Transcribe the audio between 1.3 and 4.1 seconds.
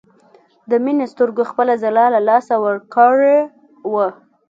خپله ځلا له لاسه ورکړې وه